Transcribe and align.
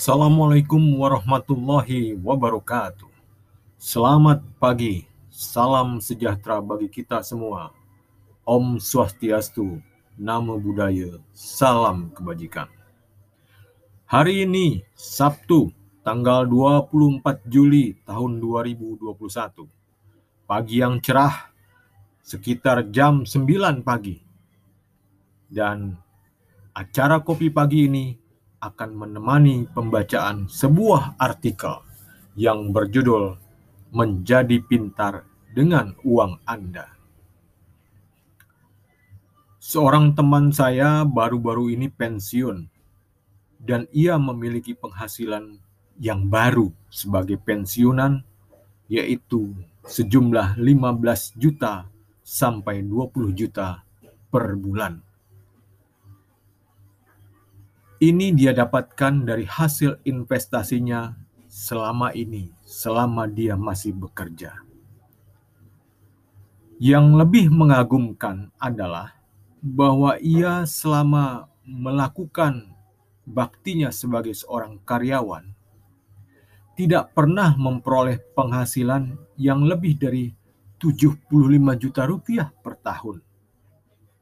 Assalamualaikum 0.00 0.80
warahmatullahi 0.96 2.16
wabarakatuh. 2.24 3.12
Selamat 3.76 4.40
pagi, 4.56 5.04
salam 5.28 6.00
sejahtera 6.00 6.56
bagi 6.64 6.88
kita 6.88 7.20
semua. 7.20 7.68
Om 8.48 8.80
Swastiastu, 8.80 9.76
Namo 10.16 10.56
Buddhaya, 10.56 11.20
salam 11.36 12.08
kebajikan. 12.16 12.72
Hari 14.08 14.48
ini, 14.48 14.80
Sabtu, 14.96 15.68
tanggal 16.00 16.48
24 16.48 17.44
Juli 17.44 17.92
tahun 18.08 18.40
2021. 18.40 19.68
Pagi 20.48 20.80
yang 20.80 20.96
cerah, 21.04 21.52
sekitar 22.24 22.88
jam 22.88 23.28
9 23.28 23.84
pagi. 23.84 24.16
Dan 25.44 25.92
acara 26.72 27.20
kopi 27.20 27.52
pagi 27.52 27.84
ini 27.84 28.29
akan 28.60 28.90
menemani 28.92 29.64
pembacaan 29.72 30.44
sebuah 30.46 31.16
artikel 31.16 31.80
yang 32.36 32.70
berjudul 32.70 33.40
Menjadi 33.90 34.62
Pintar 34.62 35.26
dengan 35.50 35.96
Uang 36.06 36.38
Anda. 36.46 36.86
Seorang 39.58 40.14
teman 40.14 40.54
saya 40.54 41.02
baru-baru 41.02 41.74
ini 41.74 41.90
pensiun 41.90 42.70
dan 43.60 43.90
ia 43.92 44.16
memiliki 44.16 44.72
penghasilan 44.72 45.58
yang 46.00 46.30
baru 46.32 46.72
sebagai 46.88 47.36
pensiunan 47.36 48.24
yaitu 48.88 49.52
sejumlah 49.84 50.56
15 50.56 51.36
juta 51.36 51.86
sampai 52.24 52.82
20 52.86 53.34
juta 53.36 53.84
per 54.30 54.54
bulan. 54.54 55.09
Ini 58.00 58.32
dia 58.32 58.56
dapatkan 58.56 59.28
dari 59.28 59.44
hasil 59.44 60.00
investasinya 60.08 61.12
selama 61.52 62.16
ini, 62.16 62.48
selama 62.64 63.28
dia 63.28 63.60
masih 63.60 63.92
bekerja. 63.92 64.56
Yang 66.80 67.06
lebih 67.20 67.46
mengagumkan 67.52 68.48
adalah 68.56 69.20
bahwa 69.60 70.16
ia 70.16 70.64
selama 70.64 71.52
melakukan 71.68 72.72
baktinya 73.28 73.92
sebagai 73.92 74.32
seorang 74.32 74.80
karyawan 74.80 75.52
tidak 76.80 77.12
pernah 77.12 77.52
memperoleh 77.52 78.16
penghasilan 78.32 79.12
yang 79.36 79.60
lebih 79.68 80.00
dari 80.00 80.32
75 80.80 81.28
juta 81.76 82.08
rupiah 82.08 82.48
per 82.48 82.80
tahun. 82.80 83.20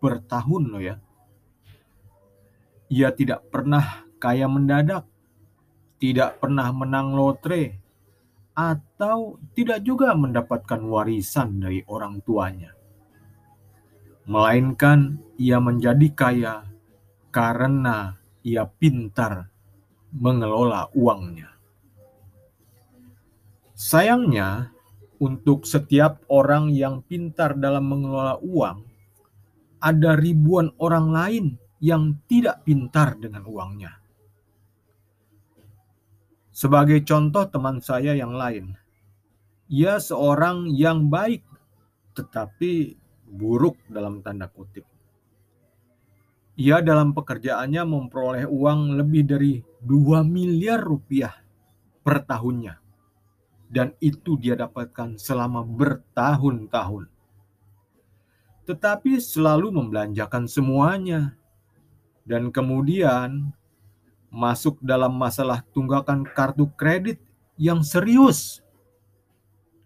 Per 0.02 0.14
tahun 0.26 0.62
loh 0.66 0.82
ya. 0.82 0.98
Ia 2.88 3.12
tidak 3.12 3.52
pernah 3.52 4.08
kaya 4.16 4.48
mendadak, 4.48 5.04
tidak 6.00 6.40
pernah 6.40 6.72
menang 6.72 7.12
lotre, 7.12 7.76
atau 8.58 9.38
tidak 9.54 9.86
juga 9.86 10.16
mendapatkan 10.18 10.82
warisan 10.82 11.62
dari 11.62 11.84
orang 11.86 12.18
tuanya. 12.26 12.74
Melainkan 14.26 15.20
ia 15.38 15.62
menjadi 15.62 16.08
kaya 16.12 16.54
karena 17.30 18.18
ia 18.42 18.66
pintar 18.66 19.46
mengelola 20.10 20.90
uangnya. 20.96 21.54
Sayangnya, 23.78 24.74
untuk 25.22 25.62
setiap 25.62 26.26
orang 26.26 26.74
yang 26.74 27.06
pintar 27.06 27.54
dalam 27.54 27.86
mengelola 27.86 28.42
uang, 28.42 28.82
ada 29.78 30.18
ribuan 30.18 30.74
orang 30.82 31.06
lain 31.14 31.46
yang 31.78 32.18
tidak 32.26 32.66
pintar 32.66 33.14
dengan 33.18 33.46
uangnya. 33.46 33.92
Sebagai 36.50 37.06
contoh 37.06 37.46
teman 37.46 37.78
saya 37.78 38.18
yang 38.18 38.34
lain, 38.34 38.74
ia 39.70 40.02
seorang 40.02 40.66
yang 40.74 41.06
baik 41.06 41.46
tetapi 42.18 42.98
buruk 43.30 43.78
dalam 43.86 44.24
tanda 44.26 44.50
kutip. 44.50 44.82
Ia 46.58 46.82
dalam 46.82 47.14
pekerjaannya 47.14 47.86
memperoleh 47.86 48.44
uang 48.50 48.98
lebih 48.98 49.22
dari 49.22 49.62
2 49.62 50.26
miliar 50.26 50.82
rupiah 50.82 51.30
per 52.02 52.26
tahunnya. 52.26 52.74
Dan 53.70 53.94
itu 54.02 54.34
dia 54.34 54.58
dapatkan 54.58 55.14
selama 55.20 55.62
bertahun-tahun. 55.62 57.06
Tetapi 58.66 59.12
selalu 59.22 59.70
membelanjakan 59.70 60.50
semuanya 60.50 61.38
dan 62.28 62.52
kemudian 62.52 63.56
masuk 64.28 64.76
dalam 64.84 65.16
masalah 65.16 65.64
tunggakan 65.72 66.28
kartu 66.28 66.68
kredit 66.76 67.16
yang 67.56 67.80
serius 67.80 68.60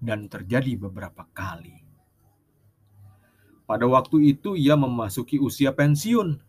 dan 0.03 0.27
terjadi 0.27 0.75
beberapa 0.75 1.23
kali. 1.31 1.79
Pada 3.63 3.87
waktu 3.87 4.35
itu 4.35 4.59
ia 4.59 4.75
memasuki 4.75 5.39
usia 5.39 5.71
pensiun. 5.71 6.43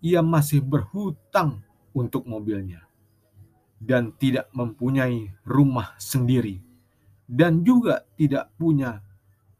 Ia 0.00 0.24
masih 0.24 0.64
berhutang 0.64 1.60
untuk 1.92 2.24
mobilnya 2.24 2.88
dan 3.76 4.16
tidak 4.16 4.48
mempunyai 4.56 5.28
rumah 5.44 5.92
sendiri 6.00 6.64
dan 7.28 7.60
juga 7.60 8.04
tidak 8.16 8.48
punya 8.56 9.04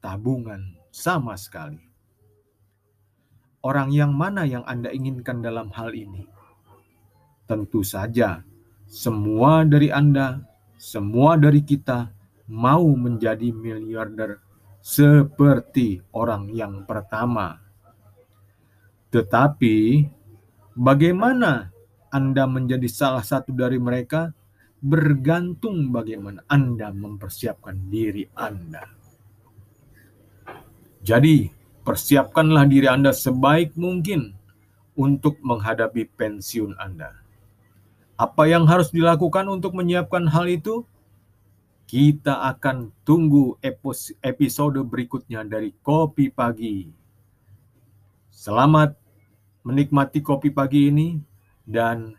tabungan 0.01 0.77
sama 0.93 1.35
sekali 1.37 1.83
orang 3.63 3.93
yang 3.95 4.13
mana 4.13 4.45
yang 4.45 4.65
Anda 4.67 4.93
inginkan 4.93 5.41
dalam 5.41 5.73
hal 5.73 5.95
ini? 5.95 6.27
Tentu 7.47 7.87
saja, 7.87 8.43
semua 8.87 9.63
dari 9.67 9.91
Anda, 9.91 10.43
semua 10.77 11.39
dari 11.39 11.63
kita 11.63 12.11
mau 12.47 12.87
menjadi 12.95 13.51
miliarder 13.51 14.39
seperti 14.83 15.99
orang 16.15 16.51
yang 16.55 16.87
pertama. 16.87 17.59
Tetapi, 19.11 20.07
bagaimana 20.79 21.75
Anda 22.11 22.47
menjadi 22.47 22.87
salah 22.87 23.27
satu 23.27 23.51
dari 23.51 23.83
mereka? 23.83 24.31
Bergantung 24.79 25.91
bagaimana 25.91 26.47
Anda 26.47 26.95
mempersiapkan 26.95 27.91
diri 27.91 28.29
Anda. 28.39 28.87
Jadi, 31.03 31.56
Persiapkanlah 31.87 32.67
diri 32.67 32.91
Anda 32.91 33.15
sebaik 33.15 33.79
mungkin 33.79 34.35
untuk 34.99 35.39
menghadapi 35.39 36.11
pensiun 36.19 36.75
Anda. 36.83 37.15
Apa 38.19 38.51
yang 38.51 38.67
harus 38.67 38.91
dilakukan 38.91 39.47
untuk 39.47 39.79
menyiapkan 39.79 40.27
hal 40.27 40.51
itu? 40.51 40.83
Kita 41.87 42.43
akan 42.51 42.91
tunggu 43.07 43.55
episode 44.19 44.83
berikutnya 44.83 45.47
dari 45.47 45.71
Kopi 45.79 46.27
Pagi. 46.35 46.91
Selamat 48.35 48.99
menikmati 49.63 50.23
kopi 50.23 50.51
pagi 50.51 50.91
ini 50.91 51.23
dan 51.63 52.15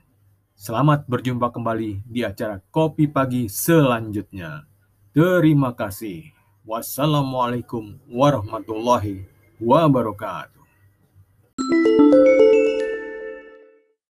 selamat 0.56 1.08
berjumpa 1.12 1.52
kembali 1.52 2.08
di 2.08 2.24
acara 2.24 2.64
Kopi 2.72 3.12
Pagi 3.12 3.52
selanjutnya. 3.52 4.64
Terima 5.12 5.76
kasih. 5.76 6.32
Wassalamualaikum 6.64 7.96
warahmatullahi 8.08 9.24
wabarakatuh 9.24 9.37
wabarakatuh. 9.62 10.64